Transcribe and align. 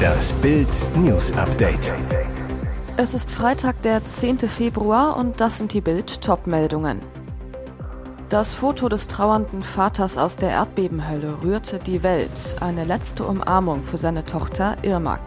Das 0.00 0.32
Bild 0.34 0.68
News 0.96 1.32
Update. 1.36 1.92
Es 2.96 3.14
ist 3.14 3.30
Freitag, 3.30 3.82
der 3.82 4.04
10. 4.04 4.40
Februar 4.40 5.16
und 5.16 5.40
das 5.40 5.58
sind 5.58 5.72
die 5.72 5.80
Bild 5.80 6.20
Topmeldungen. 6.20 7.00
Das 8.28 8.54
Foto 8.54 8.88
des 8.88 9.08
trauernden 9.08 9.62
Vaters 9.62 10.16
aus 10.16 10.36
der 10.36 10.50
Erdbebenhölle 10.50 11.42
rührte 11.42 11.78
die 11.78 12.02
Welt. 12.02 12.56
Eine 12.60 12.84
letzte 12.84 13.24
Umarmung 13.24 13.82
für 13.82 13.98
seine 13.98 14.24
Tochter 14.24 14.76
Irmak. 14.82 15.20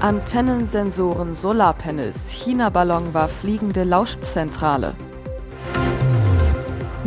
Antennensensoren, 0.00 1.34
Solarpanels, 1.34 2.30
China-Ballon 2.30 3.14
war 3.14 3.28
fliegende 3.28 3.84
Lauschzentrale. 3.84 4.94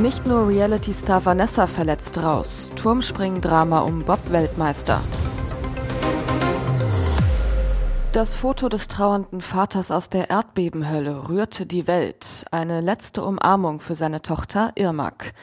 Nicht 0.02 0.26
nur 0.26 0.48
Reality-Star 0.48 1.26
Vanessa 1.26 1.68
verletzt 1.68 2.24
raus, 2.24 2.72
Turmspring-Drama 2.78 3.82
um 3.82 4.06
Bob-Weltmeister. 4.06 5.02
Das 8.14 8.34
Foto 8.34 8.70
des 8.70 8.88
trauernden 8.88 9.42
Vaters 9.42 9.92
aus 9.92 10.10
der 10.10 10.30
Erdbebenhölle 10.30 11.28
rührte 11.28 11.66
die 11.66 11.86
Welt. 11.86 12.46
Eine 12.50 12.80
letzte 12.80 13.26
Umarmung 13.26 13.82
für 13.82 13.94
seine 13.94 14.22
Tochter 14.22 14.72
Irmak. 14.76 15.34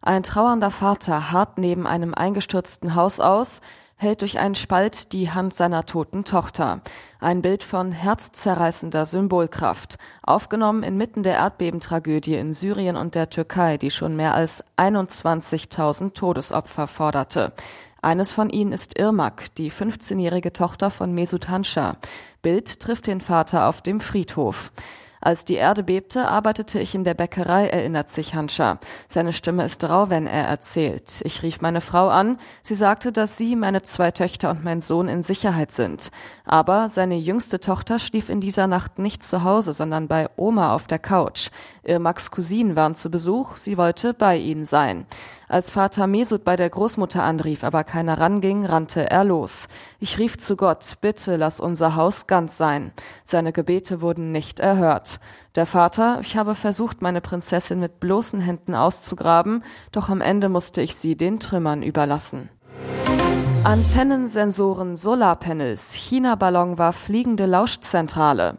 Ein 0.00 0.22
trauernder 0.22 0.70
Vater 0.70 1.32
harrt 1.32 1.58
neben 1.58 1.84
einem 1.84 2.14
eingestürzten 2.14 2.94
Haus 2.94 3.18
aus, 3.18 3.62
hält 3.96 4.22
durch 4.22 4.38
einen 4.38 4.54
Spalt 4.54 5.12
die 5.12 5.30
Hand 5.30 5.54
seiner 5.54 5.86
toten 5.86 6.24
Tochter. 6.24 6.80
Ein 7.20 7.42
Bild 7.42 7.62
von 7.62 7.92
herzzerreißender 7.92 9.06
Symbolkraft, 9.06 9.96
aufgenommen 10.22 10.82
inmitten 10.82 11.22
der 11.22 11.34
Erdbebentragödie 11.34 12.34
in 12.34 12.52
Syrien 12.52 12.96
und 12.96 13.14
der 13.14 13.30
Türkei, 13.30 13.78
die 13.78 13.90
schon 13.90 14.16
mehr 14.16 14.34
als 14.34 14.64
21.000 14.76 16.14
Todesopfer 16.14 16.86
forderte. 16.86 17.52
Eines 18.02 18.32
von 18.32 18.50
ihnen 18.50 18.72
ist 18.72 18.98
Irmak, 18.98 19.54
die 19.54 19.72
15-jährige 19.72 20.52
Tochter 20.52 20.90
von 20.90 21.14
Mesut 21.14 21.48
Hanscha. 21.48 21.96
Bild 22.42 22.80
trifft 22.80 23.06
den 23.06 23.22
Vater 23.22 23.66
auf 23.66 23.80
dem 23.80 24.00
Friedhof. 24.00 24.72
Als 25.24 25.46
die 25.46 25.54
Erde 25.54 25.82
bebte, 25.82 26.28
arbeitete 26.28 26.78
ich 26.78 26.94
in 26.94 27.02
der 27.02 27.14
Bäckerei, 27.14 27.66
erinnert 27.68 28.10
sich 28.10 28.34
Hanscha. 28.34 28.78
Seine 29.08 29.32
Stimme 29.32 29.64
ist 29.64 29.82
rau, 29.88 30.10
wenn 30.10 30.26
er 30.26 30.44
erzählt. 30.44 31.22
Ich 31.24 31.42
rief 31.42 31.62
meine 31.62 31.80
Frau 31.80 32.10
an. 32.10 32.36
Sie 32.60 32.74
sagte, 32.74 33.10
dass 33.10 33.38
sie, 33.38 33.56
meine 33.56 33.80
zwei 33.80 34.10
Töchter 34.10 34.50
und 34.50 34.64
mein 34.64 34.82
Sohn 34.82 35.08
in 35.08 35.22
Sicherheit 35.22 35.72
sind. 35.72 36.10
Aber 36.44 36.90
seine 36.90 37.16
jüngste 37.16 37.58
Tochter 37.58 37.98
schlief 37.98 38.28
in 38.28 38.42
dieser 38.42 38.66
Nacht 38.66 38.98
nicht 38.98 39.22
zu 39.22 39.44
Hause, 39.44 39.72
sondern 39.72 40.08
bei 40.08 40.28
Oma 40.36 40.74
auf 40.74 40.86
der 40.86 40.98
Couch. 40.98 41.48
Irmaks 41.84 42.30
Cousinen 42.30 42.76
waren 42.76 42.94
zu 42.94 43.10
Besuch. 43.10 43.56
Sie 43.56 43.78
wollte 43.78 44.12
bei 44.12 44.36
ihnen 44.36 44.66
sein. 44.66 45.06
Als 45.48 45.70
Vater 45.70 46.06
Mesut 46.06 46.44
bei 46.44 46.56
der 46.56 46.68
Großmutter 46.68 47.22
anrief, 47.22 47.64
aber 47.64 47.84
keiner 47.84 48.18
ranging, 48.18 48.66
rannte 48.66 49.10
er 49.10 49.24
los. 49.24 49.68
Ich 50.00 50.18
rief 50.18 50.36
zu 50.36 50.56
Gott, 50.56 50.94
bitte 51.00 51.36
lass 51.36 51.60
unser 51.60 51.96
Haus 51.96 52.26
ganz 52.26 52.58
sein. 52.58 52.92
Seine 53.22 53.52
Gebete 53.52 54.00
wurden 54.00 54.32
nicht 54.32 54.58
erhört. 54.58 55.13
Der 55.54 55.66
Vater, 55.66 56.18
ich 56.20 56.36
habe 56.36 56.54
versucht, 56.54 57.02
meine 57.02 57.20
Prinzessin 57.20 57.80
mit 57.80 58.00
bloßen 58.00 58.40
Händen 58.40 58.74
auszugraben, 58.74 59.62
doch 59.92 60.08
am 60.08 60.20
Ende 60.20 60.48
musste 60.48 60.80
ich 60.80 60.96
sie 60.96 61.16
den 61.16 61.40
Trümmern 61.40 61.82
überlassen. 61.82 62.48
Antennensensoren, 63.64 64.96
Solarpanels, 64.98 65.94
China-Ballon 65.94 66.76
war 66.76 66.92
fliegende 66.92 67.46
Lauschzentrale. 67.46 68.58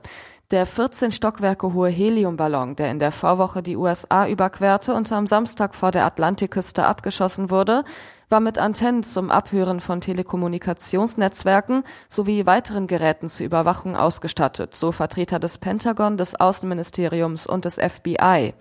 Der 0.52 0.68
14 0.68 1.12
Stockwerke 1.12 1.74
hohe 1.74 1.90
Heliumballon, 1.90 2.76
der 2.76 2.92
in 2.92 3.00
der 3.00 3.12
Vorwoche 3.12 3.64
die 3.64 3.76
USA 3.76 4.28
überquerte 4.28 4.94
und 4.94 5.12
am 5.12 5.26
Samstag 5.26 5.74
vor 5.74 5.90
der 5.90 6.06
Atlantikküste 6.06 6.86
abgeschossen 6.86 7.50
wurde, 7.50 7.84
war 8.30 8.42
mit 8.42 8.60
Antennen 8.60 9.02
zum 9.02 9.32
Abhören 9.32 9.80
von 9.80 10.02
Telekommunikationsnetzwerken 10.02 11.84
sowie 12.10 12.46
weiteren 12.46 12.86
Geräten 12.86 13.28
zur 13.28 13.48
Überwachung 13.48 13.96
ausgestattet, 13.96 14.76
so 14.76 14.92
Vertreter 14.92 15.40
des 15.40 15.58
Pentagon, 15.58 16.16
des 16.16 16.40
Außenministeriums 16.40 17.48
und 17.48 17.66
des 17.66 17.78
FBI. 17.78 18.54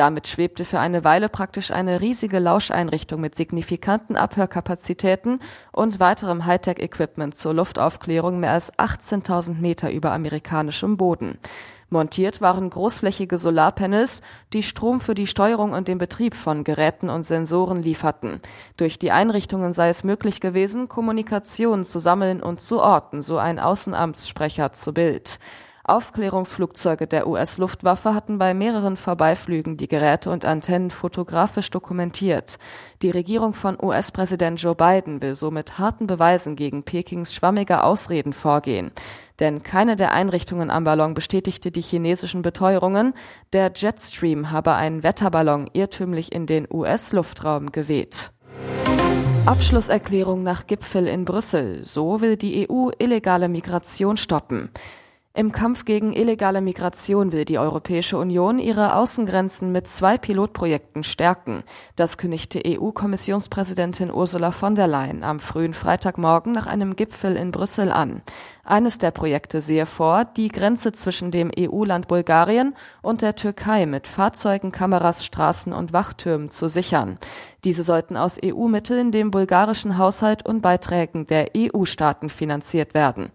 Damit 0.00 0.28
schwebte 0.28 0.64
für 0.64 0.78
eine 0.78 1.04
Weile 1.04 1.28
praktisch 1.28 1.70
eine 1.70 2.00
riesige 2.00 2.38
Lauscheinrichtung 2.38 3.20
mit 3.20 3.34
signifikanten 3.34 4.16
Abhörkapazitäten 4.16 5.40
und 5.72 6.00
weiterem 6.00 6.46
Hightech-Equipment 6.46 7.36
zur 7.36 7.52
Luftaufklärung 7.52 8.40
mehr 8.40 8.52
als 8.52 8.72
18.000 8.78 9.60
Meter 9.60 9.92
über 9.92 10.12
amerikanischem 10.12 10.96
Boden. 10.96 11.36
Montiert 11.90 12.40
waren 12.40 12.70
großflächige 12.70 13.36
Solarpanels, 13.36 14.22
die 14.54 14.62
Strom 14.62 15.02
für 15.02 15.14
die 15.14 15.26
Steuerung 15.26 15.74
und 15.74 15.86
den 15.86 15.98
Betrieb 15.98 16.34
von 16.34 16.64
Geräten 16.64 17.10
und 17.10 17.24
Sensoren 17.24 17.82
lieferten. 17.82 18.40
Durch 18.78 18.98
die 18.98 19.10
Einrichtungen 19.10 19.74
sei 19.74 19.90
es 19.90 20.02
möglich 20.02 20.40
gewesen, 20.40 20.88
Kommunikation 20.88 21.84
zu 21.84 21.98
sammeln 21.98 22.42
und 22.42 22.62
zu 22.62 22.80
orten, 22.80 23.20
so 23.20 23.36
ein 23.36 23.58
Außenamtssprecher 23.58 24.72
zu 24.72 24.94
Bild. 24.94 25.38
Aufklärungsflugzeuge 25.84 27.06
der 27.06 27.26
US-Luftwaffe 27.26 28.14
hatten 28.14 28.38
bei 28.38 28.54
mehreren 28.54 28.96
Vorbeiflügen 28.96 29.76
die 29.76 29.88
Geräte 29.88 30.30
und 30.30 30.44
Antennen 30.44 30.90
fotografisch 30.90 31.70
dokumentiert. 31.70 32.58
Die 33.02 33.10
Regierung 33.10 33.54
von 33.54 33.78
US-Präsident 33.82 34.60
Joe 34.60 34.74
Biden 34.74 35.22
will 35.22 35.34
so 35.34 35.50
mit 35.50 35.78
harten 35.78 36.06
Beweisen 36.06 36.54
gegen 36.56 36.82
Pekings 36.82 37.34
schwammige 37.34 37.82
Ausreden 37.82 38.32
vorgehen. 38.32 38.92
Denn 39.38 39.62
keine 39.62 39.96
der 39.96 40.12
Einrichtungen 40.12 40.70
am 40.70 40.84
Ballon 40.84 41.14
bestätigte 41.14 41.70
die 41.70 41.80
chinesischen 41.80 42.42
Beteuerungen, 42.42 43.14
der 43.54 43.72
Jetstream 43.74 44.50
habe 44.50 44.74
einen 44.74 45.02
Wetterballon 45.02 45.70
irrtümlich 45.72 46.32
in 46.32 46.46
den 46.46 46.68
US-Luftraum 46.70 47.72
geweht. 47.72 48.32
Abschlusserklärung 49.46 50.42
nach 50.42 50.66
Gipfel 50.66 51.08
in 51.08 51.24
Brüssel. 51.24 51.84
So 51.84 52.20
will 52.20 52.36
die 52.36 52.68
EU 52.68 52.90
illegale 52.98 53.48
Migration 53.48 54.18
stoppen. 54.18 54.68
Im 55.40 55.52
Kampf 55.52 55.86
gegen 55.86 56.12
illegale 56.12 56.60
Migration 56.60 57.32
will 57.32 57.46
die 57.46 57.58
Europäische 57.58 58.18
Union 58.18 58.58
ihre 58.58 58.94
Außengrenzen 58.94 59.72
mit 59.72 59.88
zwei 59.88 60.18
Pilotprojekten 60.18 61.02
stärken. 61.02 61.62
Das 61.96 62.18
kündigte 62.18 62.60
EU-Kommissionspräsidentin 62.66 64.12
Ursula 64.12 64.50
von 64.50 64.74
der 64.74 64.86
Leyen 64.86 65.24
am 65.24 65.40
frühen 65.40 65.72
Freitagmorgen 65.72 66.52
nach 66.52 66.66
einem 66.66 66.94
Gipfel 66.94 67.36
in 67.36 67.52
Brüssel 67.52 67.90
an. 67.90 68.20
Eines 68.64 68.98
der 68.98 69.12
Projekte 69.12 69.62
sehe 69.62 69.86
vor, 69.86 70.26
die 70.26 70.48
Grenze 70.48 70.92
zwischen 70.92 71.30
dem 71.30 71.50
EU-Land 71.58 72.06
Bulgarien 72.06 72.74
und 73.00 73.22
der 73.22 73.34
Türkei 73.34 73.86
mit 73.86 74.06
Fahrzeugen, 74.08 74.72
Kameras, 74.72 75.24
Straßen 75.24 75.72
und 75.72 75.94
Wachtürmen 75.94 76.50
zu 76.50 76.68
sichern. 76.68 77.16
Diese 77.64 77.82
sollten 77.82 78.18
aus 78.18 78.38
EU-Mitteln, 78.44 79.10
dem 79.10 79.30
bulgarischen 79.30 79.96
Haushalt 79.96 80.46
und 80.46 80.60
Beiträgen 80.60 81.26
der 81.26 81.52
EU-Staaten 81.56 82.28
finanziert 82.28 82.92
werden. 82.92 83.30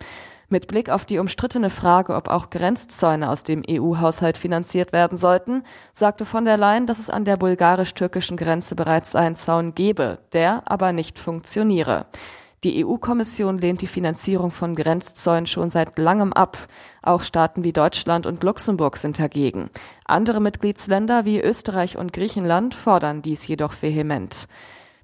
Mit 0.47 0.67
Blick 0.67 0.89
auf 0.89 1.05
die 1.05 1.17
umstrittene 1.17 1.69
Frage, 1.69 2.15
ob 2.15 2.29
auch 2.29 2.49
Grenzzäune 2.49 3.29
aus 3.29 3.43
dem 3.43 3.63
EU-Haushalt 3.67 4.37
finanziert 4.37 4.93
werden 4.93 5.17
sollten, 5.17 5.63
sagte 5.91 6.25
von 6.25 6.45
der 6.45 6.57
Leyen, 6.57 6.85
dass 6.85 6.99
es 6.99 7.09
an 7.09 7.25
der 7.25 7.37
bulgarisch-türkischen 7.37 8.37
Grenze 8.37 8.75
bereits 8.75 9.15
einen 9.15 9.35
Zaun 9.35 9.73
gebe, 9.73 10.19
der 10.33 10.63
aber 10.65 10.93
nicht 10.93 11.17
funktioniere. 11.17 12.05
Die 12.63 12.83
EU-Kommission 12.83 13.59
lehnt 13.59 13.81
die 13.81 13.87
Finanzierung 13.87 14.49
von 14.49 14.75
Grenzzäunen 14.75 15.45
schon 15.45 15.69
seit 15.69 15.99
langem 15.99 16.33
ab. 16.33 16.57
Auch 17.03 17.21
Staaten 17.21 17.63
wie 17.63 17.73
Deutschland 17.73 18.25
und 18.25 18.43
Luxemburg 18.43 18.97
sind 18.97 19.19
dagegen. 19.19 19.69
Andere 20.05 20.39
Mitgliedsländer 20.41 21.25
wie 21.25 21.39
Österreich 21.39 21.95
und 21.95 22.11
Griechenland 22.11 22.73
fordern 22.73 23.21
dies 23.21 23.45
jedoch 23.47 23.73
vehement. 23.79 24.47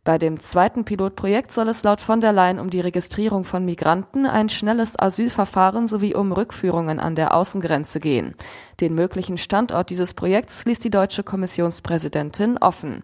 Bei 0.04 0.18
dem 0.18 0.40
zweiten 0.40 0.84
Pilotprojekt 0.84 1.52
soll 1.52 1.70
es 1.70 1.84
laut 1.84 2.02
von 2.02 2.22
der 2.22 2.34
Leyen 2.34 2.60
um 2.60 2.72
die 2.72 2.80
Registrierung 2.80 3.44
von 3.44 3.64
Migranten, 3.64 4.26
ein 4.26 4.50
schnelles 4.50 4.98
Asylverfahren 4.98 5.86
sowie 5.86 6.16
um 6.16 6.32
Rückführungen 6.32 7.00
an 7.00 7.14
der 7.14 7.36
Außengrenze 7.36 8.00
gehen. 8.00 8.34
Den 8.80 8.96
möglichen 8.96 9.38
Standort 9.38 9.92
dieses 9.92 10.16
Projekts 10.16 10.66
ließ 10.66 10.80
die 10.80 10.90
deutsche 10.90 11.22
Kommissionspräsidentin 11.22 12.58
offen. 12.58 13.04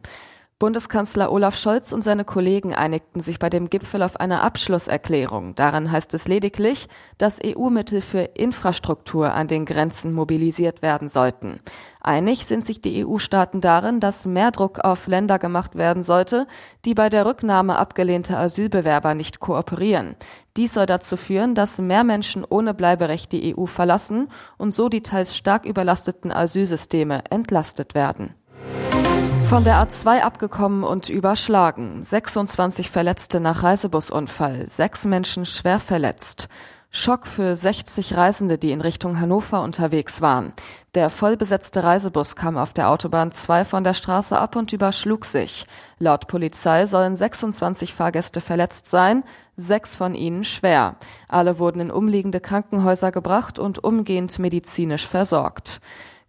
Bundeskanzler 0.59 1.31
Olaf 1.31 1.56
Scholz 1.56 1.94
und 1.94 2.03
seine 2.03 2.25
Kollegen 2.25 2.73
einigten 2.73 3.22
sich 3.22 3.38
bei 3.38 3.47
dem 3.47 3.69
Gipfel 3.69 4.01
auf 4.01 4.19
eine 4.19 4.42
Abschlusserklärung. 4.42 5.54
Darin 5.54 5.92
heißt 5.92 6.15
es 6.15 6.27
lediglich, 6.27 6.88
dass 7.19 7.39
EU-Mittel 7.45 8.01
für 8.01 8.21
Infrastruktur 8.21 9.36
an 9.36 9.48
den 9.48 9.65
Grenzen 9.65 10.13
mobilisiert 10.13 10.81
werden 10.81 11.09
sollten. 11.09 11.59
Einig 12.01 12.48
sind 12.48 12.65
sich 12.65 12.81
die 12.81 13.06
EU-Staaten 13.06 13.62
darin, 13.62 14.00
dass 14.00 14.25
mehr 14.25 14.50
Druck 14.50 14.80
auf 14.80 15.06
Länder 15.06 15.38
gemacht 15.38 15.75
werden 15.75 16.01
sollte, 16.01 16.48
die 16.86 16.95
bei 16.95 17.10
der 17.10 17.27
Rücknahme 17.27 17.77
abgelehnter 17.77 18.39
Asylbewerber 18.39 19.13
nicht 19.13 19.39
kooperieren. 19.39 20.15
Dies 20.56 20.74
soll 20.74 20.88
dazu 20.88 21.18
führen, 21.18 21.53
dass 21.53 21.80
mehr 21.80 22.03
Menschen 22.03 22.44
ohne 22.44 22.74
Bleiberecht 22.74 23.31
die 23.31 23.56
EU 23.56 23.68
verlassen 23.68 24.27
und 24.57 24.74
so 24.74 24.89
die 24.89 25.03
teils 25.03 25.38
stark 25.38 25.68
überlasteten 25.68 26.31
Asylsysteme 26.31 27.25
entlastet 27.30 27.94
werden. 27.94 28.33
Von 29.50 29.64
der 29.64 29.82
A2 29.82 30.20
abgekommen 30.20 30.84
und 30.84 31.08
überschlagen. 31.08 32.04
26 32.04 32.92
Verletzte 32.92 33.40
nach 33.40 33.64
Reisebusunfall. 33.64 34.68
Sechs 34.68 35.06
Menschen 35.06 35.46
schwer 35.46 35.80
verletzt. 35.80 36.50
Schock 36.92 37.26
für 37.26 37.56
60 37.56 38.18
Reisende, 38.18 38.58
die 38.58 38.72
in 38.72 38.82
Richtung 38.82 39.22
Hannover 39.22 39.62
unterwegs 39.62 40.22
waren. 40.22 40.52
Der 40.96 41.10
vollbesetzte 41.10 41.82
Reisebus 41.82 42.36
kam 42.36 42.58
auf 42.58 42.74
der 42.74 42.90
Autobahn 42.90 43.32
2 43.32 43.64
von 43.64 43.86
der 43.86 43.94
Straße 43.94 44.38
ab 44.38 44.58
und 44.58 44.74
überschlug 44.74 45.24
sich. 45.24 45.66
Laut 45.98 46.28
Polizei 46.28 46.86
sollen 46.86 47.16
26 47.16 47.94
Fahrgäste 47.94 48.42
verletzt 48.42 48.88
sein, 48.88 49.24
sechs 49.56 49.96
von 49.96 50.14
ihnen 50.14 50.44
schwer. 50.44 50.98
Alle 51.30 51.58
wurden 51.58 51.80
in 51.80 51.92
umliegende 51.92 52.42
Krankenhäuser 52.42 53.12
gebracht 53.12 53.60
und 53.60 53.82
umgehend 53.82 54.38
medizinisch 54.40 55.08
versorgt. 55.08 55.80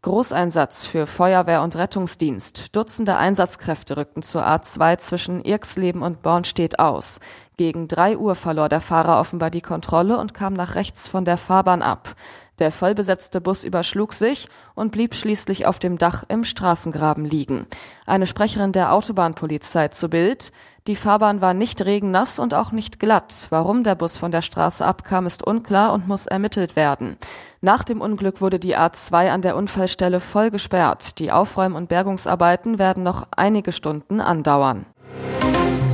Großeinsatz 0.02 0.86
für 0.86 1.08
Feuerwehr 1.08 1.60
und 1.62 1.74
Rettungsdienst. 1.74 2.76
Dutzende 2.76 3.16
Einsatzkräfte 3.16 3.96
rückten 3.96 4.22
zur 4.22 4.46
A2 4.46 4.98
zwischen 4.98 5.40
Irksleben 5.42 6.02
und 6.02 6.22
Bornstedt 6.22 6.78
aus. 6.78 7.18
Gegen 7.56 7.88
drei 7.88 8.16
Uhr 8.16 8.36
verlor 8.36 8.68
der 8.68 8.80
Fahrer 8.80 9.18
offenbar 9.18 9.50
die 9.50 9.60
Kontrolle 9.60 10.18
und 10.18 10.34
kam 10.34 10.52
nach 10.52 10.76
rechts 10.76 11.08
von 11.08 11.24
der 11.24 11.36
Fahrbahn 11.36 11.82
ab. 11.82 12.14
Der 12.58 12.72
vollbesetzte 12.72 13.40
Bus 13.40 13.64
überschlug 13.64 14.12
sich 14.12 14.49
und 14.75 14.90
blieb 14.90 15.14
schließlich 15.14 15.66
auf 15.66 15.78
dem 15.78 15.99
Dach 15.99 16.25
im 16.28 16.44
Straßengraben 16.44 17.25
liegen. 17.25 17.66
Eine 18.06 18.26
Sprecherin 18.26 18.72
der 18.72 18.93
Autobahnpolizei 18.93 19.88
zu 19.88 20.08
Bild. 20.08 20.50
Die 20.87 20.96
Fahrbahn 20.96 21.40
war 21.40 21.55
nicht 21.55 21.84
regennass 21.84 22.38
und 22.38 22.55
auch 22.55 22.72
nicht 22.72 22.99
glatt. 22.99 23.46
Warum 23.50 23.84
der 23.84 23.94
Bus 23.94 24.16
von 24.16 24.32
der 24.32 24.43
Straße 24.43 24.84
abkam, 24.84 25.26
ist 25.26 25.46
unklar 25.46 25.93
und 25.93 26.08
muss 26.08 26.26
ermittelt 26.26 26.76
werden. 26.76 27.16
Nach 27.60 27.84
dem 27.84 28.00
Unglück 28.00 28.40
wurde 28.40 28.58
die 28.58 28.76
A2 28.76 29.31
an 29.31 29.43
der 29.43 29.56
Unfallstelle 29.56 30.20
voll 30.20 30.50
gesperrt. 30.50 31.19
Die 31.19 31.31
Aufräum- 31.31 31.75
und 31.75 31.88
Bergungsarbeiten 31.88 32.78
werden 32.78 33.02
noch 33.02 33.28
einige 33.37 33.72
Stunden 33.72 34.20
andauern. 34.20 34.87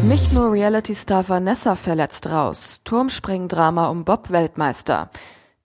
Nicht 0.04 0.34
nur 0.34 0.52
Reality-Star 0.52 1.28
Vanessa 1.28 1.76
verletzt 1.76 2.28
raus. 2.28 2.82
Turmspringdrama 2.84 3.88
um 3.88 4.04
Bob-Weltmeister. 4.04 5.08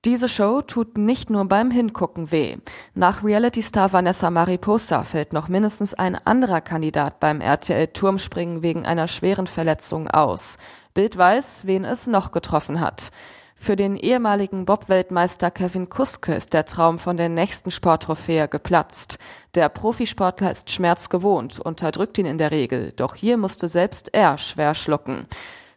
Diese 0.09 0.27
Show 0.27 0.63
tut 0.63 0.97
nicht 0.97 1.29
nur 1.29 1.45
beim 1.45 1.69
Hingucken 1.69 2.31
weh. 2.31 2.57
Nach 2.95 3.23
Reality-Star 3.23 3.93
Vanessa 3.93 4.31
Mariposa 4.31 5.03
fällt 5.03 5.33
noch 5.33 5.49
mindestens 5.49 5.93
ein 5.93 6.15
anderer 6.15 6.61
Kandidat 6.61 7.19
beim 7.19 7.41
RTL 7.41 7.85
Turmspringen 7.89 8.63
wegen 8.63 8.87
einer 8.87 9.07
schweren 9.07 9.45
Verletzung 9.45 10.07
aus. 10.07 10.57
Bild 10.95 11.15
weiß, 11.15 11.67
wen 11.67 11.85
es 11.85 12.07
noch 12.07 12.31
getroffen 12.31 12.79
hat. 12.79 13.11
Für 13.53 13.75
den 13.75 13.95
ehemaligen 13.95 14.65
Bob-Weltmeister 14.65 15.51
Kevin 15.51 15.89
Kuske 15.89 16.33
ist 16.33 16.53
der 16.53 16.65
Traum 16.65 16.97
von 16.97 17.15
der 17.15 17.29
nächsten 17.29 17.69
Sporttrophäe 17.69 18.47
geplatzt. 18.47 19.19
Der 19.53 19.69
Profisportler 19.69 20.49
ist 20.49 20.71
schmerzgewohnt, 20.71 21.59
unterdrückt 21.59 22.17
ihn 22.17 22.25
in 22.25 22.39
der 22.39 22.49
Regel, 22.49 22.93
doch 22.95 23.13
hier 23.13 23.37
musste 23.37 23.67
selbst 23.67 24.11
er 24.11 24.39
schwer 24.39 24.73
schlucken. 24.73 25.27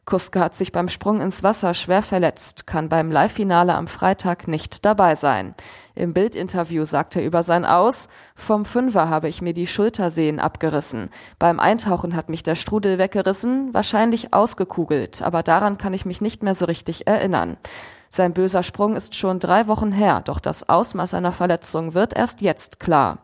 Kuske 0.04 0.40
hat 0.40 0.56
sich 0.56 0.72
beim 0.72 0.88
Sprung 0.88 1.20
ins 1.20 1.44
Wasser 1.44 1.74
schwer 1.74 2.02
verletzt, 2.02 2.66
kann 2.66 2.88
beim 2.88 3.10
Live-Finale 3.10 3.74
am 3.74 3.86
Freitag 3.86 4.48
nicht 4.48 4.84
dabei 4.84 5.14
sein. 5.14 5.54
Im 5.94 6.12
Bildinterview 6.12 6.84
sagt 6.84 7.14
er 7.14 7.24
über 7.24 7.44
sein 7.44 7.64
Aus, 7.64 8.08
vom 8.34 8.64
Fünfer 8.64 9.08
habe 9.08 9.28
ich 9.28 9.42
mir 9.42 9.52
die 9.52 9.68
Schultersehnen 9.68 10.40
abgerissen. 10.40 11.08
Beim 11.38 11.60
Eintauchen 11.60 12.16
hat 12.16 12.30
mich 12.30 12.42
der 12.42 12.56
Strudel 12.56 12.98
weggerissen, 12.98 13.72
wahrscheinlich 13.72 14.34
ausgekugelt, 14.34 15.22
aber 15.22 15.44
daran 15.44 15.78
kann 15.78 15.94
ich 15.94 16.04
mich 16.04 16.20
nicht 16.20 16.42
mehr 16.42 16.56
so 16.56 16.64
richtig 16.64 17.06
erinnern. 17.06 17.56
Sein 18.08 18.34
böser 18.34 18.64
Sprung 18.64 18.96
ist 18.96 19.14
schon 19.14 19.38
drei 19.38 19.68
Wochen 19.68 19.92
her, 19.92 20.20
doch 20.24 20.40
das 20.40 20.68
Ausmaß 20.68 21.10
seiner 21.10 21.32
Verletzung 21.32 21.94
wird 21.94 22.14
erst 22.14 22.40
jetzt 22.40 22.80
klar. 22.80 23.18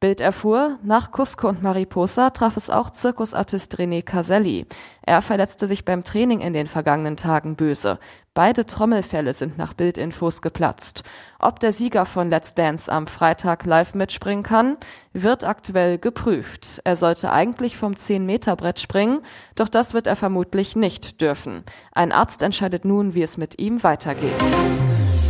Bild 0.00 0.20
erfuhr, 0.20 0.78
nach 0.84 1.10
Cusco 1.10 1.48
und 1.48 1.60
Mariposa 1.60 2.30
traf 2.30 2.56
es 2.56 2.70
auch 2.70 2.90
Zirkusartist 2.90 3.80
René 3.80 4.02
Caselli. 4.02 4.66
Er 5.02 5.22
verletzte 5.22 5.66
sich 5.66 5.84
beim 5.84 6.04
Training 6.04 6.38
in 6.38 6.52
den 6.52 6.68
vergangenen 6.68 7.16
Tagen 7.16 7.56
böse. 7.56 7.98
Beide 8.32 8.64
Trommelfälle 8.64 9.32
sind 9.32 9.58
nach 9.58 9.74
Bildinfos 9.74 10.40
geplatzt. 10.40 11.02
Ob 11.40 11.58
der 11.58 11.72
Sieger 11.72 12.06
von 12.06 12.30
Let's 12.30 12.54
Dance 12.54 12.92
am 12.92 13.08
Freitag 13.08 13.64
live 13.64 13.96
mitspringen 13.96 14.44
kann, 14.44 14.76
wird 15.12 15.42
aktuell 15.42 15.98
geprüft. 15.98 16.80
Er 16.84 16.94
sollte 16.94 17.32
eigentlich 17.32 17.76
vom 17.76 17.94
10-Meter-Brett 17.94 18.78
springen, 18.78 19.22
doch 19.56 19.68
das 19.68 19.94
wird 19.94 20.06
er 20.06 20.14
vermutlich 20.14 20.76
nicht 20.76 21.20
dürfen. 21.20 21.64
Ein 21.90 22.12
Arzt 22.12 22.42
entscheidet 22.42 22.84
nun, 22.84 23.14
wie 23.14 23.22
es 23.22 23.36
mit 23.36 23.58
ihm 23.58 23.82
weitergeht. 23.82 24.32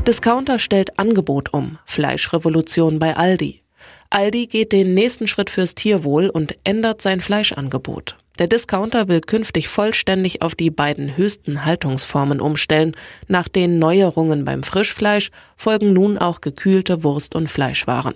Discounter 0.06 0.58
stellt 0.58 0.98
Angebot 0.98 1.54
um. 1.54 1.78
Fleischrevolution 1.86 2.98
bei 2.98 3.16
Aldi. 3.16 3.62
Aldi 4.10 4.46
geht 4.46 4.72
den 4.72 4.94
nächsten 4.94 5.26
Schritt 5.26 5.50
fürs 5.50 5.74
Tierwohl 5.74 6.30
und 6.30 6.56
ändert 6.64 7.02
sein 7.02 7.20
Fleischangebot. 7.20 8.16
Der 8.38 8.46
Discounter 8.46 9.08
will 9.08 9.20
künftig 9.20 9.68
vollständig 9.68 10.42
auf 10.42 10.54
die 10.54 10.70
beiden 10.70 11.16
höchsten 11.16 11.64
Haltungsformen 11.64 12.40
umstellen. 12.40 12.92
Nach 13.26 13.48
den 13.48 13.78
Neuerungen 13.78 14.44
beim 14.44 14.62
Frischfleisch 14.62 15.30
folgen 15.56 15.92
nun 15.92 16.16
auch 16.16 16.40
gekühlte 16.40 17.02
Wurst- 17.02 17.34
und 17.34 17.50
Fleischwaren. 17.50 18.14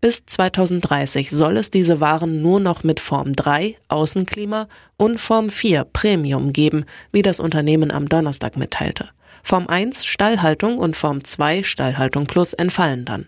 Bis 0.00 0.26
2030 0.26 1.30
soll 1.30 1.56
es 1.56 1.70
diese 1.70 2.00
Waren 2.00 2.42
nur 2.42 2.58
noch 2.58 2.82
mit 2.82 2.98
Form 3.00 3.34
3 3.34 3.76
Außenklima 3.88 4.68
und 4.96 5.20
Form 5.20 5.48
4 5.48 5.84
Premium 5.84 6.52
geben, 6.52 6.84
wie 7.12 7.22
das 7.22 7.38
Unternehmen 7.38 7.92
am 7.92 8.08
Donnerstag 8.08 8.56
mitteilte. 8.56 9.08
Form 9.42 9.68
1 9.68 10.04
Stallhaltung 10.04 10.78
und 10.78 10.96
Form 10.96 11.24
2 11.24 11.62
Stallhaltung 11.62 12.26
Plus 12.26 12.52
entfallen 12.52 13.04
dann. 13.04 13.26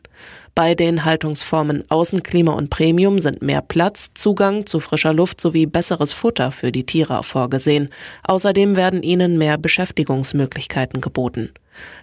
Bei 0.54 0.74
den 0.74 1.06
Haltungsformen 1.06 1.82
Außenklima 1.88 2.52
und 2.52 2.68
Premium 2.68 3.20
sind 3.20 3.40
mehr 3.40 3.62
Platz, 3.62 4.10
Zugang 4.12 4.66
zu 4.66 4.80
frischer 4.80 5.14
Luft 5.14 5.40
sowie 5.40 5.64
besseres 5.64 6.12
Futter 6.12 6.52
für 6.52 6.70
die 6.70 6.84
Tiere 6.84 7.22
vorgesehen. 7.22 7.88
Außerdem 8.24 8.76
werden 8.76 9.02
ihnen 9.02 9.38
mehr 9.38 9.56
Beschäftigungsmöglichkeiten 9.56 11.00
geboten. 11.00 11.52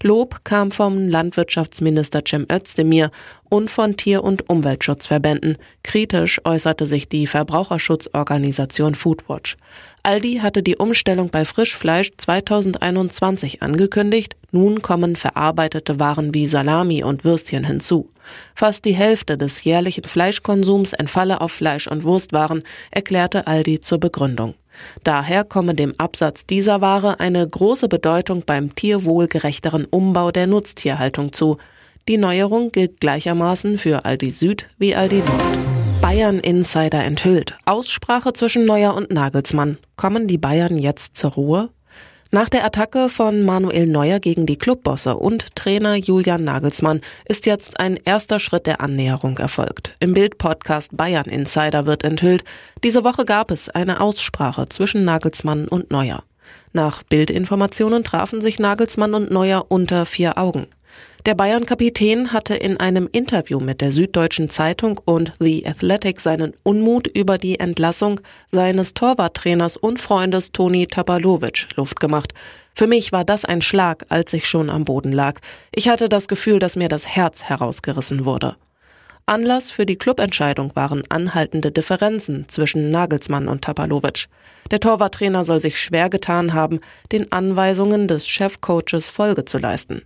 Lob 0.01 0.43
kam 0.45 0.71
vom 0.71 1.09
Landwirtschaftsminister 1.09 2.23
Cem 2.27 2.47
Özdemir 2.51 3.11
und 3.49 3.69
von 3.69 3.97
Tier- 3.97 4.23
und 4.23 4.49
Umweltschutzverbänden. 4.49 5.57
Kritisch 5.83 6.41
äußerte 6.43 6.87
sich 6.87 7.07
die 7.07 7.27
Verbraucherschutzorganisation 7.27 8.95
Foodwatch. 8.95 9.57
Aldi 10.03 10.37
hatte 10.37 10.63
die 10.63 10.77
Umstellung 10.77 11.29
bei 11.29 11.45
Frischfleisch 11.45 12.11
2021 12.15 13.61
angekündigt. 13.61 14.35
Nun 14.51 14.81
kommen 14.81 15.15
verarbeitete 15.15 15.99
Waren 15.99 16.33
wie 16.33 16.47
Salami 16.47 17.03
und 17.03 17.25
Würstchen 17.25 17.65
hinzu. 17.65 18.09
Fast 18.55 18.85
die 18.85 18.93
Hälfte 18.93 19.37
des 19.37 19.63
jährlichen 19.63 20.05
Fleischkonsums 20.05 20.93
entfalle 20.93 21.41
auf 21.41 21.51
Fleisch- 21.51 21.87
und 21.87 22.03
Wurstwaren, 22.03 22.63
erklärte 22.91 23.47
Aldi 23.47 23.81
zur 23.81 23.99
Begründung. 23.99 24.55
Daher 25.03 25.43
komme 25.43 25.73
dem 25.73 25.93
Absatz 25.97 26.45
dieser 26.45 26.79
Ware 26.79 27.19
eine 27.19 27.45
große 27.45 27.89
Bedeutung 27.89 28.43
beim 28.45 28.75
tierwohlgerechteren 28.75 29.85
Umbau 29.85 30.31
der 30.31 30.47
Nutztierhaltung 30.47 31.33
zu. 31.33 31.57
Die 32.07 32.17
Neuerung 32.17 32.71
gilt 32.71 33.01
gleichermaßen 33.01 33.77
für 33.77 34.05
Aldi 34.05 34.29
Süd 34.29 34.67
wie 34.77 34.95
Aldi 34.95 35.17
Nord. 35.17 35.78
Bayern 36.01 36.39
Insider 36.39 37.03
enthüllt. 37.03 37.55
Aussprache 37.65 38.31
zwischen 38.31 38.63
Neuer 38.63 38.95
und 38.95 39.11
Nagelsmann. 39.11 39.77
Kommen 39.97 40.27
die 40.27 40.37
Bayern 40.37 40.77
jetzt 40.77 41.17
zur 41.17 41.31
Ruhe? 41.31 41.69
Nach 42.31 42.47
der 42.47 42.63
Attacke 42.63 43.09
von 43.09 43.43
Manuel 43.43 43.85
Neuer 43.85 44.19
gegen 44.19 44.45
die 44.45 44.57
Clubbosse 44.57 45.17
und 45.17 45.55
Trainer 45.55 45.95
Julian 45.95 46.45
Nagelsmann 46.45 47.01
ist 47.25 47.45
jetzt 47.45 47.79
ein 47.79 47.97
erster 47.97 48.39
Schritt 48.39 48.65
der 48.65 48.79
Annäherung 48.79 49.37
erfolgt. 49.39 49.95
Im 49.99 50.13
Bild-Podcast 50.13 50.95
Bayern 50.95 51.25
Insider 51.25 51.85
wird 51.85 52.05
enthüllt, 52.05 52.45
diese 52.83 53.03
Woche 53.03 53.25
gab 53.25 53.51
es 53.51 53.69
eine 53.69 53.99
Aussprache 53.99 54.69
zwischen 54.69 55.03
Nagelsmann 55.03 55.67
und 55.67 55.91
Neuer. 55.91 56.23
Nach 56.71 57.03
Bildinformationen 57.03 58.03
trafen 58.05 58.41
sich 58.41 58.57
Nagelsmann 58.57 59.13
und 59.13 59.31
Neuer 59.31 59.65
unter 59.67 60.05
vier 60.05 60.37
Augen. 60.37 60.67
Der 61.25 61.35
Bayern-Kapitän 61.35 62.31
hatte 62.31 62.55
in 62.55 62.77
einem 62.77 63.09
Interview 63.11 63.59
mit 63.59 63.81
der 63.81 63.91
Süddeutschen 63.91 64.49
Zeitung 64.49 65.01
und 65.03 65.33
The 65.39 65.67
Athletic 65.67 66.21
seinen 66.21 66.53
Unmut 66.63 67.07
über 67.07 67.37
die 67.37 67.59
Entlassung 67.59 68.21
seines 68.53 68.93
Torwarttrainers 68.93 69.75
und 69.75 69.99
Freundes 69.99 70.53
Toni 70.53 70.87
Tapalovic 70.87 71.67
Luft 71.75 71.99
gemacht. 71.99 72.33
Für 72.73 72.87
mich 72.87 73.11
war 73.11 73.25
das 73.25 73.43
ein 73.43 73.61
Schlag, 73.61 74.05
als 74.07 74.31
ich 74.31 74.47
schon 74.47 74.69
am 74.69 74.85
Boden 74.85 75.11
lag. 75.11 75.41
Ich 75.75 75.89
hatte 75.89 76.07
das 76.07 76.29
Gefühl, 76.29 76.59
dass 76.59 76.77
mir 76.77 76.87
das 76.87 77.05
Herz 77.05 77.43
herausgerissen 77.43 78.23
wurde. 78.23 78.55
Anlass 79.25 79.71
für 79.71 79.85
die 79.85 79.97
Clubentscheidung 79.97 80.73
waren 80.75 81.03
anhaltende 81.09 81.71
Differenzen 81.71 82.45
zwischen 82.47 82.89
Nagelsmann 82.89 83.49
und 83.49 83.61
Tapalovic. 83.61 84.27
Der 84.71 84.79
Torwarttrainer 84.79 85.43
soll 85.43 85.59
sich 85.59 85.77
schwer 85.77 86.09
getan 86.09 86.53
haben, 86.53 86.79
den 87.11 87.29
Anweisungen 87.33 88.07
des 88.07 88.25
Chefcoaches 88.25 89.09
Folge 89.09 89.43
zu 89.43 89.57
leisten. 89.57 90.03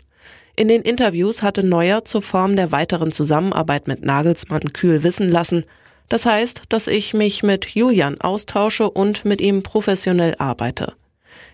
In 0.55 0.67
den 0.67 0.83
Interviews 0.83 1.41
hatte 1.41 1.63
Neuer 1.63 2.05
zur 2.05 2.21
Form 2.21 2.55
der 2.55 2.71
weiteren 2.71 3.11
Zusammenarbeit 3.11 3.87
mit 3.87 4.05
Nagelsmann 4.05 4.71
kühl 4.71 5.01
wissen 5.01 5.31
lassen, 5.31 5.63
das 6.09 6.27
heißt, 6.27 6.63
dass 6.69 6.87
ich 6.87 7.15
mich 7.15 7.41
mit 7.41 7.65
Julian 7.65 8.21
austausche 8.21 8.89
und 8.89 9.25
mit 9.25 9.41
ihm 9.41 9.63
professionell 9.63 10.35
arbeite. 10.37 10.93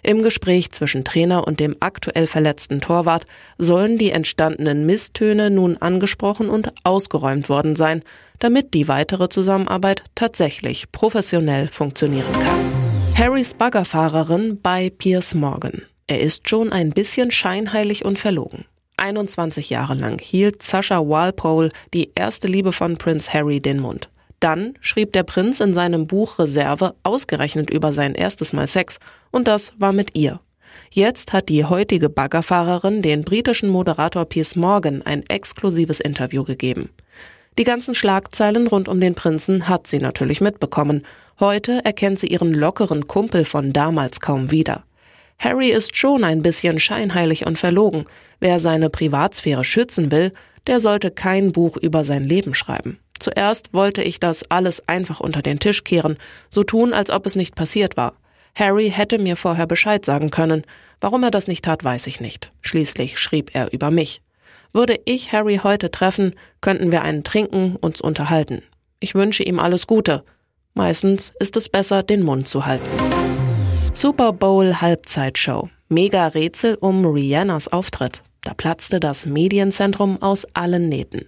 Im 0.03 0.21
Gespräch 0.21 0.71
zwischen 0.71 1.05
Trainer 1.05 1.47
und 1.47 1.61
dem 1.61 1.77
aktuell 1.79 2.27
verletzten 2.27 2.81
Torwart 2.81 3.25
sollen 3.57 3.97
die 3.97 4.11
entstandenen 4.11 4.85
Misstöne 4.85 5.49
nun 5.49 5.77
angesprochen 5.77 6.49
und 6.49 6.73
ausgeräumt 6.83 7.47
worden 7.47 7.77
sein, 7.77 8.03
damit 8.39 8.73
die 8.73 8.89
weitere 8.89 9.29
Zusammenarbeit 9.29 10.03
tatsächlich 10.15 10.91
professionell 10.91 11.67
funktionieren 11.67 12.31
kann. 12.33 12.71
Harrys 13.17 13.53
Baggerfahrerin 13.53 14.59
bei 14.61 14.89
Piers 14.89 15.35
Morgan. 15.35 15.83
Er 16.07 16.21
ist 16.21 16.49
schon 16.49 16.71
ein 16.71 16.91
bisschen 16.91 17.31
scheinheilig 17.31 18.03
und 18.03 18.17
verlogen. 18.17 18.65
21 18.99 19.69
Jahre 19.69 19.95
lang 19.95 20.19
hielt 20.19 20.61
Sascha 20.61 20.99
Walpole, 20.99 21.69
die 21.93 22.11
erste 22.15 22.47
Liebe 22.47 22.71
von 22.71 22.97
Prinz 22.97 23.33
Harry, 23.33 23.59
den 23.59 23.79
Mund. 23.79 24.09
Dann 24.39 24.75
schrieb 24.79 25.13
der 25.13 25.23
Prinz 25.23 25.59
in 25.59 25.73
seinem 25.73 26.07
Buch 26.07 26.39
Reserve 26.39 26.95
ausgerechnet 27.03 27.69
über 27.69 27.91
sein 27.91 28.15
erstes 28.15 28.53
Mal 28.53 28.67
Sex 28.67 28.99
und 29.31 29.47
das 29.47 29.73
war 29.77 29.93
mit 29.93 30.15
ihr. 30.15 30.39
Jetzt 30.91 31.33
hat 31.33 31.49
die 31.49 31.65
heutige 31.65 32.09
Baggerfahrerin 32.09 33.01
den 33.01 33.23
britischen 33.23 33.69
Moderator 33.69 34.25
Piers 34.25 34.55
Morgan 34.55 35.01
ein 35.01 35.23
exklusives 35.27 35.99
Interview 35.99 36.43
gegeben. 36.43 36.89
Die 37.57 37.63
ganzen 37.63 37.95
Schlagzeilen 37.95 38.67
rund 38.67 38.87
um 38.87 39.01
den 39.01 39.15
Prinzen 39.15 39.67
hat 39.67 39.87
sie 39.87 39.99
natürlich 39.99 40.39
mitbekommen. 40.39 41.03
Heute 41.39 41.83
erkennt 41.83 42.19
sie 42.19 42.27
ihren 42.27 42.53
lockeren 42.53 43.07
Kumpel 43.07 43.43
von 43.43 43.73
damals 43.73 44.21
kaum 44.21 44.51
wieder. 44.51 44.83
Harry 45.39 45.71
ist 45.71 45.95
schon 45.95 46.23
ein 46.25 46.41
bisschen 46.41 46.79
scheinheilig 46.79 47.45
und 47.45 47.57
verlogen. 47.57 48.05
Wer 48.39 48.59
seine 48.59 48.89
Privatsphäre 48.89 49.63
schützen 49.63 50.11
will, 50.11 50.33
der 50.67 50.81
sollte 50.81 51.11
kein 51.11 51.53
Buch 51.53 51.77
über 51.77 52.03
sein 52.03 52.25
Leben 52.25 52.53
schreiben. 52.53 52.99
Zuerst 53.19 53.73
wollte 53.73 54.03
ich 54.03 54.19
das 54.19 54.49
alles 54.49 54.87
einfach 54.87 55.19
unter 55.19 55.41
den 55.41 55.59
Tisch 55.59 55.83
kehren, 55.83 56.17
so 56.49 56.63
tun, 56.63 56.93
als 56.93 57.09
ob 57.09 57.25
es 57.25 57.35
nicht 57.35 57.55
passiert 57.55 57.97
war. 57.97 58.13
Harry 58.55 58.89
hätte 58.89 59.17
mir 59.17 59.35
vorher 59.35 59.67
Bescheid 59.67 60.03
sagen 60.05 60.31
können. 60.31 60.63
Warum 61.01 61.23
er 61.23 61.31
das 61.31 61.47
nicht 61.47 61.63
tat, 61.63 61.83
weiß 61.83 62.07
ich 62.07 62.19
nicht. 62.19 62.51
Schließlich 62.61 63.17
schrieb 63.19 63.55
er 63.55 63.71
über 63.71 63.91
mich. 63.91 64.21
Würde 64.73 64.99
ich 65.05 65.31
Harry 65.31 65.61
heute 65.63 65.91
treffen, 65.91 66.35
könnten 66.61 66.91
wir 66.91 67.01
einen 67.01 67.23
trinken, 67.23 67.75
uns 67.77 68.01
unterhalten. 68.01 68.63
Ich 68.99 69.15
wünsche 69.15 69.43
ihm 69.43 69.59
alles 69.59 69.87
Gute. 69.87 70.23
Meistens 70.73 71.33
ist 71.39 71.57
es 71.57 71.69
besser, 71.69 72.03
den 72.03 72.23
Mund 72.23 72.47
zu 72.47 72.65
halten. 72.65 72.85
Super 74.01 74.31
Bowl 74.31 74.79
Halbzeitshow. 74.79 75.67
Mega 75.89 76.27
Rätsel 76.27 76.75
um 76.75 77.05
Rihannas 77.05 77.67
Auftritt. 77.67 78.23
Da 78.43 78.53
platzte 78.53 79.01
das 79.01 79.25
Medienzentrum 79.25 80.21
aus 80.21 80.47
allen 80.53 80.87
Nähten. 80.87 81.27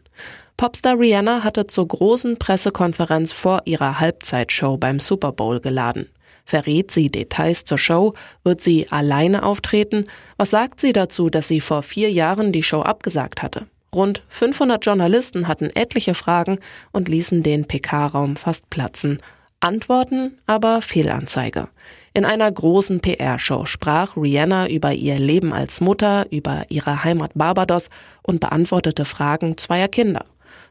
Popstar 0.55 0.97
Rihanna 0.97 1.43
hatte 1.43 1.67
zur 1.67 1.89
großen 1.89 2.37
Pressekonferenz 2.37 3.33
vor 3.33 3.63
ihrer 3.65 3.99
Halbzeitshow 3.99 4.77
beim 4.77 5.01
Super 5.01 5.33
Bowl 5.33 5.59
geladen. 5.59 6.07
Verrät 6.45 6.91
sie 6.91 7.11
Details 7.11 7.65
zur 7.65 7.77
Show? 7.77 8.13
Wird 8.45 8.61
sie 8.61 8.89
alleine 8.89 9.43
auftreten? 9.43 10.05
Was 10.37 10.51
sagt 10.51 10.79
sie 10.79 10.93
dazu, 10.93 11.29
dass 11.29 11.49
sie 11.49 11.59
vor 11.59 11.83
vier 11.83 12.09
Jahren 12.09 12.53
die 12.53 12.63
Show 12.63 12.83
abgesagt 12.83 13.41
hatte? 13.43 13.67
Rund 13.93 14.23
500 14.29 14.85
Journalisten 14.85 15.49
hatten 15.49 15.71
etliche 15.75 16.13
Fragen 16.13 16.59
und 16.93 17.09
ließen 17.09 17.43
den 17.43 17.67
PK-Raum 17.67 18.37
fast 18.37 18.69
platzen. 18.69 19.17
Antworten 19.59 20.37
aber 20.47 20.81
Fehlanzeige. 20.81 21.67
In 22.13 22.25
einer 22.25 22.51
großen 22.51 22.99
PR-Show 22.99 23.65
sprach 23.65 24.17
Rihanna 24.17 24.67
über 24.67 24.91
ihr 24.91 25.17
Leben 25.17 25.53
als 25.53 25.79
Mutter, 25.79 26.27
über 26.29 26.65
ihre 26.67 27.05
Heimat 27.05 27.31
Barbados 27.35 27.89
und 28.21 28.41
beantwortete 28.41 29.05
Fragen 29.05 29.57
zweier 29.57 29.87
Kinder. 29.87 30.25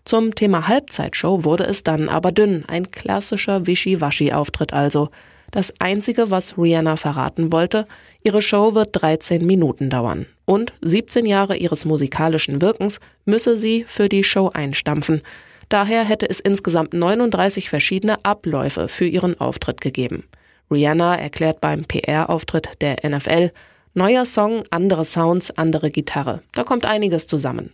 Zum 0.05 0.35
Thema 0.35 0.69
Halbzeitshow 0.69 1.45
wurde 1.45 1.65
es 1.65 1.83
dann 1.83 2.11
aber 2.11 2.31
dünn, 2.31 2.65
ein 2.69 2.91
klassischer 2.91 3.67
Wischi-Waschi-Auftritt 3.67 4.75
also. 4.75 5.09
Das 5.51 5.73
Einzige, 5.79 6.31
was 6.31 6.59
Rihanna 6.59 6.99
verraten 6.99 7.51
wollte, 7.53 7.87
ihre 8.23 8.43
Show 8.43 8.75
wird 8.75 8.91
13 9.01 9.47
Minuten 9.47 9.89
dauern. 9.89 10.27
Und 10.45 10.75
17 10.83 11.25
Jahre 11.25 11.57
ihres 11.57 11.87
musikalischen 11.87 12.61
Wirkens 12.61 13.01
müsse 13.25 13.57
sie 13.57 13.85
für 13.89 14.11
die 14.11 14.25
Show 14.25 14.51
einstampfen. 14.53 15.23
Daher 15.71 16.05
hätte 16.05 16.29
es 16.29 16.39
insgesamt 16.39 16.93
39 16.93 17.71
verschiedene 17.71 18.23
Abläufe 18.25 18.89
für 18.89 19.07
ihren 19.07 19.41
Auftritt 19.41 19.81
gegeben. 19.81 20.25
Rihanna 20.71 21.17
erklärt 21.17 21.61
beim 21.61 21.85
PR-Auftritt 21.85 22.81
der 22.81 22.97
NFL, 23.09 23.51
neuer 23.95 24.25
Song, 24.25 24.63
andere 24.71 25.05
Sounds, 25.05 25.51
andere 25.57 25.91
Gitarre. 25.91 26.43
Da 26.53 26.65
kommt 26.65 26.87
einiges 26.87 27.27
zusammen. 27.27 27.73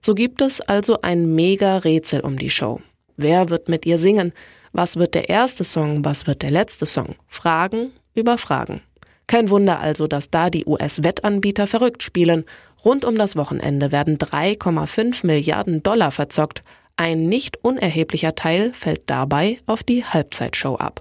So 0.00 0.14
gibt 0.14 0.40
es 0.40 0.60
also 0.60 1.02
ein 1.02 1.34
mega 1.34 1.78
Rätsel 1.78 2.20
um 2.20 2.38
die 2.38 2.50
Show. 2.50 2.80
Wer 3.16 3.50
wird 3.50 3.68
mit 3.68 3.84
ihr 3.84 3.98
singen? 3.98 4.32
Was 4.72 4.96
wird 4.96 5.14
der 5.14 5.28
erste 5.28 5.64
Song? 5.64 6.04
Was 6.04 6.26
wird 6.26 6.42
der 6.42 6.50
letzte 6.50 6.86
Song? 6.86 7.16
Fragen 7.28 7.92
über 8.14 8.38
Fragen. 8.38 8.82
Kein 9.26 9.50
Wunder 9.50 9.78
also, 9.78 10.06
dass 10.06 10.30
da 10.30 10.48
die 10.48 10.64
US-Wettanbieter 10.64 11.66
verrückt 11.66 12.02
spielen. 12.02 12.44
Rund 12.84 13.04
um 13.04 13.16
das 13.16 13.36
Wochenende 13.36 13.92
werden 13.92 14.16
3,5 14.18 15.26
Milliarden 15.26 15.82
Dollar 15.82 16.10
verzockt. 16.10 16.62
Ein 16.96 17.28
nicht 17.28 17.62
unerheblicher 17.62 18.34
Teil 18.34 18.72
fällt 18.72 19.02
dabei 19.06 19.58
auf 19.66 19.82
die 19.82 20.04
Halbzeitshow 20.04 20.76
ab. 20.76 21.00